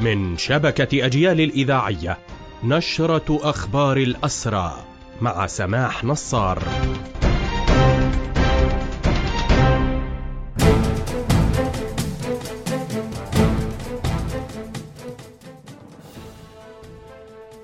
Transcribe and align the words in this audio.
من 0.00 0.36
شبكة 0.36 1.06
أجيال 1.06 1.40
الإذاعية 1.40 2.18
نشرة 2.64 3.38
أخبار 3.42 3.96
الأسرى 3.96 4.84
مع 5.20 5.46
سماح 5.46 6.04
نصار. 6.04 6.62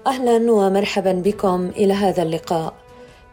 أهلا 0.06 0.52
ومرحبا 0.52 1.12
بكم 1.12 1.70
إلى 1.76 1.92
هذا 1.92 2.22
اللقاء. 2.22 2.85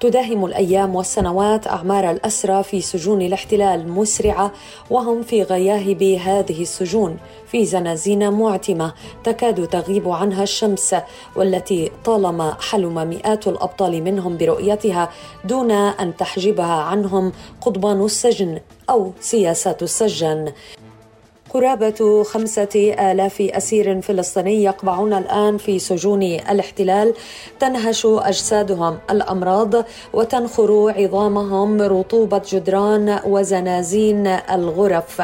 تداهم 0.04 0.46
الأيام 0.46 0.96
والسنوات 0.96 1.68
أعمار 1.68 2.12
الأسرى 2.12 2.64
في 2.64 2.82
سجون 2.82 3.22
الاحتلال 3.22 3.90
مسرعة 3.90 4.52
وهم 4.90 5.22
في 5.22 5.44
غياهب 5.44 6.04
هذه 6.04 6.62
السجون. 6.62 7.18
في 7.48 7.66
زنازين 7.66 8.34
معتمة 8.34 8.94
تكاد 9.24 9.68
تغيب 9.68 10.10
عنها 10.10 10.44
الشمس 10.44 10.96
والتي 11.36 11.92
طالما 12.06 12.58
حلم 12.70 13.08
مئات 13.10 13.48
الأبطال 13.48 14.04
منهم 14.04 14.38
برؤيتها 14.38 15.10
دون 15.46 15.72
أن 15.72 16.18
تحجبها 16.18 16.74
عنهم 16.74 17.32
قضبان 17.62 18.06
السجن 18.06 18.60
أو 18.90 19.12
سياسات 19.20 19.84
السجن 19.84 20.52
قرابة 21.54 22.24
خمسة 22.24 22.96
آلاف 23.00 23.42
أسير 23.42 24.02
فلسطيني 24.02 24.64
يقبعون 24.64 25.14
الآن 25.14 25.58
في 25.58 25.80
سجون 25.80 26.24
الاحتلال 26.24 27.14
تنهش 27.60 28.06
أجسادهم 28.06 28.98
الأمراض 29.10 29.86
وتنخر 30.14 30.94
عظامهم 30.98 31.82
رطوبة 31.82 32.42
جدران 32.50 33.20
وزنازين 33.26 34.28
الغرف. 34.28 35.22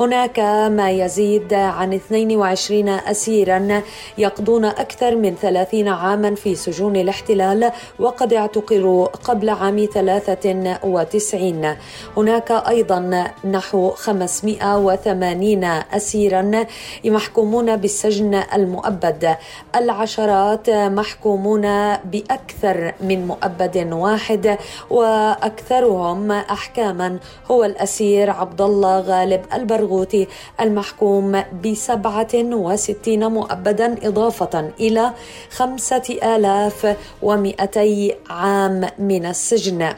هناك 0.00 0.38
ما 0.70 0.90
يزيد 0.90 1.54
عن 1.54 1.92
22 1.92 2.88
أسيرا 2.88 3.82
يقضون 4.18 4.64
أكثر 4.64 5.16
من 5.16 5.34
30 5.34 5.88
عاما 5.88 6.34
في 6.34 6.54
سجون 6.54 6.96
الاحتلال 6.96 7.72
وقد 7.98 8.32
اعتقلوا 8.32 9.06
قبل 9.06 9.50
عام 9.50 9.88
93 9.94 11.76
هناك 12.16 12.50
أيضا 12.50 13.30
نحو 13.44 13.90
580 13.90 15.63
أسيرا 15.64 16.66
محكومون 17.04 17.76
بالسجن 17.76 18.34
المؤبد. 18.54 19.36
العشرات 19.76 20.70
محكومون 20.70 21.96
بأكثر 22.04 22.94
من 23.00 23.26
مؤبد 23.26 23.76
واحد 23.92 24.58
وأكثرهم 24.90 26.32
أحكاما. 26.32 27.18
هو 27.50 27.64
الأسير 27.64 28.30
عبد 28.30 28.60
الله 28.60 29.00
غالب 29.00 29.42
البرغوثي 29.54 30.28
المحكوم 30.60 31.42
بسبعة 31.64 32.34
وستين 32.34 33.26
مؤبدا 33.26 33.96
إضافة 34.08 34.70
إلى 34.80 35.12
خمسة 35.50 36.18
آلاف 36.22 36.96
ومئتي 37.22 38.14
عام 38.30 38.88
من 38.98 39.26
السجن. 39.26 39.94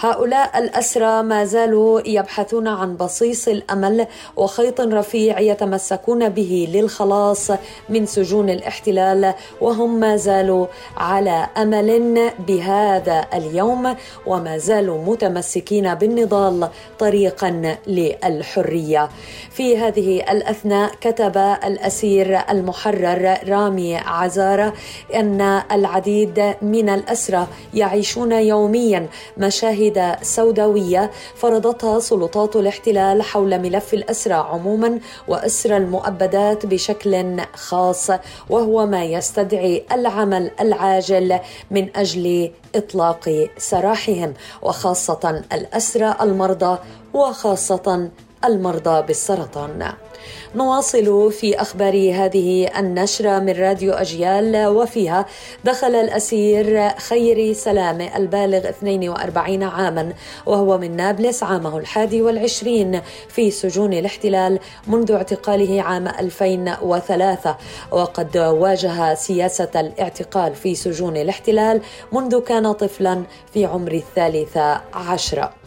هؤلاء 0.00 0.58
الأسرى 0.58 1.22
ما 1.22 1.44
زالوا 1.44 2.00
يبحثون 2.06 2.68
عن 2.68 2.96
بصيص 2.96 3.48
الأمل 3.48 4.06
وخيط 4.36 4.80
رفيع 4.80 5.40
يتمسكون 5.40 6.28
به 6.28 6.68
للخلاص 6.72 7.50
من 7.88 8.06
سجون 8.06 8.50
الاحتلال 8.50 9.34
وهم 9.60 10.00
ما 10.00 10.16
زالوا 10.16 10.66
على 10.96 11.46
أمل 11.56 12.30
بهذا 12.46 13.26
اليوم 13.34 13.96
وما 14.26 14.58
زالوا 14.58 15.04
متمسكين 15.04 15.94
بالنضال 15.94 16.68
طريقا 16.98 17.76
للحرية. 17.86 19.08
في 19.50 19.78
هذه 19.78 20.32
الأثناء 20.32 20.90
كتب 21.00 21.36
الأسير 21.64 22.40
المحرر 22.50 23.38
رامي 23.48 23.96
عزارة 23.96 24.72
أن 25.14 25.40
العديد 25.72 26.54
من 26.62 26.88
الأسرى 26.88 27.46
يعيشون 27.74 28.32
يوميا 28.32 29.08
مشاهد 29.36 29.53
مشاهد 29.54 30.16
سوداوية 30.22 31.10
فرضتها 31.36 32.00
سلطات 32.00 32.56
الاحتلال 32.56 33.22
حول 33.22 33.58
ملف 33.58 33.94
الأسرى 33.94 34.34
عموما 34.34 35.00
وأسرى 35.28 35.76
المؤبدات 35.76 36.66
بشكل 36.66 37.42
خاص 37.54 38.10
وهو 38.50 38.86
ما 38.86 39.04
يستدعي 39.04 39.84
العمل 39.92 40.50
العاجل 40.60 41.38
من 41.70 41.96
أجل 41.96 42.50
إطلاق 42.74 43.48
سراحهم 43.58 44.34
وخاصة 44.62 45.42
الأسرى 45.52 46.14
المرضى 46.20 46.78
وخاصة 47.14 48.08
المرضى 48.44 49.02
بالسرطان. 49.02 49.92
نواصل 50.54 51.32
في 51.32 51.60
أخبار 51.60 52.12
هذه 52.14 52.78
النشرة 52.78 53.38
من 53.38 53.52
راديو 53.52 53.92
أجيال 53.92 54.66
وفيها 54.66 55.26
دخل 55.64 55.94
الأسير 55.94 56.88
خيري 56.88 57.54
سلامه 57.54 58.16
البالغ 58.16 58.68
42 58.68 59.62
عاما 59.62 60.12
وهو 60.46 60.78
من 60.78 60.96
نابلس 60.96 61.42
عامه 61.42 61.78
الحادي 61.78 62.22
والعشرين 62.22 63.00
في 63.28 63.50
سجون 63.50 63.92
الاحتلال 63.92 64.58
منذ 64.86 65.12
اعتقاله 65.12 65.82
عام 65.82 66.08
2003 66.08 67.56
وقد 67.90 68.36
واجه 68.36 69.14
سياسة 69.14 69.70
الاعتقال 69.76 70.54
في 70.54 70.74
سجون 70.74 71.16
الاحتلال 71.16 71.80
منذ 72.12 72.40
كان 72.40 72.72
طفلا 72.72 73.22
في 73.52 73.64
عمر 73.64 73.92
الثالثة 73.92 74.80
عشرة. 74.94 75.63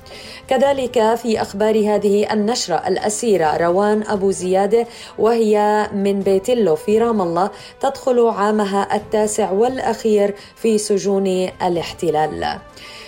كذلك 0.47 1.15
في 1.15 1.41
أخبار 1.41 1.95
هذه 1.95 2.33
النشرة 2.33 2.87
الأسيرة 2.87 3.57
روان 3.57 4.03
أبو 4.03 4.31
زيادة 4.31 4.87
وهي 5.19 5.87
من 5.93 6.19
بيتلو 6.19 6.75
في 6.75 6.99
رام 6.99 7.21
الله 7.21 7.49
تدخل 7.81 8.27
عامها 8.27 8.95
التاسع 8.95 9.51
والأخير 9.51 10.35
في 10.55 10.77
سجون 10.77 11.27
الاحتلال. 11.61 12.59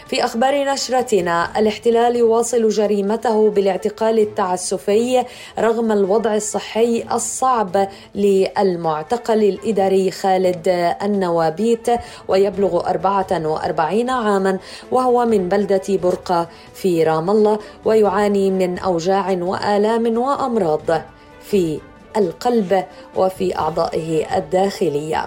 في 0.10 0.26
أخبار 0.26 0.64
نشرتنا 0.64 1.60
الاحتلال 1.60 2.16
يواصل 2.16 2.70
جريمته 2.70 3.50
بالاعتقال 3.50 4.20
التعسفي 4.20 5.26
رغم 5.60 5.92
الوضع 5.92 6.36
الصحي 6.36 7.06
الصعب 7.12 7.88
للمعتقل 8.16 9.44
الإداري 9.44 10.12
خالد 10.12 10.68
النوابيت 11.04 11.88
ويبلغ 12.28 12.90
44 12.90 14.10
عاما 14.10 14.60
وهو 14.92 15.26
من 15.26 15.50
بلدة 15.50 15.82
برقة 15.90 16.48
في 16.74 17.04
رام 17.04 17.30
الله 17.30 17.60
ويعاني 17.86 18.52
من 18.52 18.80
أوجاع 18.80 19.38
وآلام 19.42 20.18
وأمراض 20.18 21.02
في 21.42 21.80
القلب 22.20 22.86
وفي 23.16 23.58
أعضائه 23.58 24.38
الداخلية. 24.38 25.26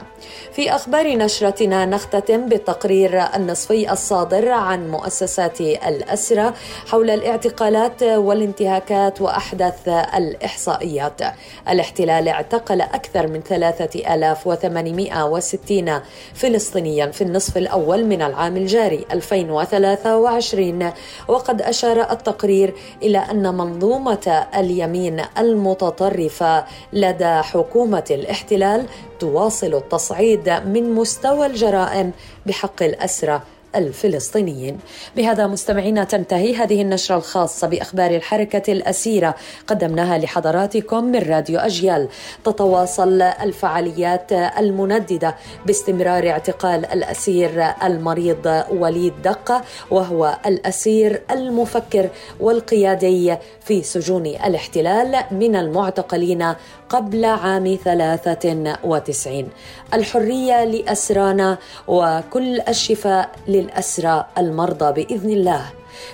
في 0.53 0.75
أخبار 0.75 1.16
نشرتنا 1.16 1.86
نختتم 1.86 2.48
بالتقرير 2.48 3.22
النصفي 3.36 3.92
الصادر 3.92 4.48
عن 4.48 4.91
مؤسسات 4.91 5.60
الاسرى 5.60 6.53
حول 6.86 7.10
الاعتقالات 7.10 8.03
والانتهاكات 8.03 9.20
واحدث 9.20 9.88
الإحصائيات. 9.88 11.20
الاحتلال 11.69 12.28
اعتقل 12.28 12.80
أكثر 12.80 13.26
من 13.26 13.42
3860 13.42 16.00
فلسطينيا 16.34 17.06
في 17.06 17.22
النصف 17.22 17.56
الأول 17.56 18.04
من 18.04 18.22
العام 18.22 18.56
الجاري 18.56 19.06
2023 19.12 20.91
وقد 21.28 21.62
أشار 21.62 22.12
التقرير 22.12 22.74
إلى 23.03 23.19
أن 23.19 23.54
منظومة 23.54 24.47
اليمين 24.56 25.22
المتطرفة 25.38 26.64
لدى 26.93 27.43
حكومة 27.43 28.04
الاحتلال 28.10 28.87
تواصل 29.20 29.75
التصعيد 29.75 30.50
من 30.50 30.94
مستوى 30.94 31.47
الجرائم 31.47 32.12
بحق 32.47 32.82
الأسرى 32.82 33.41
الفلسطينيين. 33.77 34.78
بهذا 35.16 35.47
مستمعينا 35.47 36.05
تنتهي 36.05 36.56
هذه 36.56 36.83
النشرة 36.83 37.16
الخاصة 37.16 37.66
بأخبار 37.66 38.10
الحركة 38.10 38.72
الأسيرة. 38.72 39.34
قدمناها 39.66 40.19
لحضراتكم 40.19 41.05
من 41.05 41.19
راديو 41.19 41.59
أجيال. 41.59 42.09
تتواصل 42.44 43.22
الفعاليات 43.22 44.33
المنددة 44.33 45.36
باستمرار 45.66 46.30
اعتقال 46.30 46.86
الأسير 46.86 47.65
المريض 47.84 48.65
وليد 48.71 49.13
دقة 49.22 49.63
وهو 49.91 50.39
الأسير 50.47 51.22
المفكر 51.30 52.09
والقيادي 52.41 53.36
في 53.60 53.83
سجون 53.83 54.27
الاحتلال 54.27 55.25
من 55.30 55.57
المعتقلين 55.57 56.54
قبل 56.89 57.25
عام 57.25 57.78
93 57.84 59.48
الحرية 59.95 60.65
لأسرانا 60.65 61.59
وكل 61.89 62.60
الشفاء 62.60 63.30
للأسرى 63.62 64.26
المرضى 64.38 65.04
بإذن 65.04 65.30
الله. 65.30 65.64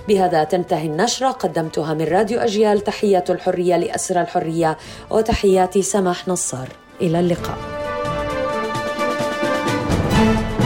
بهذا 0.07 0.43
تنتهي 0.43 0.87
النشرة 0.87 1.29
قدمتها 1.29 1.93
من 1.93 2.05
راديو 2.05 2.39
أجيال. 2.39 2.83
تحية 2.83 3.23
الحرية 3.29 3.77
لأسرى 3.77 4.21
الحرية 4.21 4.77
وتحياتي 5.09 5.81
سماح 5.81 6.27
نصار. 6.27 6.69
إلى 7.01 7.19
اللقاء. 7.19 7.57
thank 10.19 10.51
you 10.51 10.58